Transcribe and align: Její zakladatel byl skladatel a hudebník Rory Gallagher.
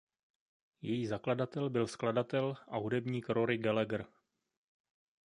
Její 0.81 1.07
zakladatel 1.07 1.69
byl 1.69 1.87
skladatel 1.87 2.55
a 2.67 2.77
hudebník 2.77 3.29
Rory 3.29 3.57
Gallagher. 3.57 4.05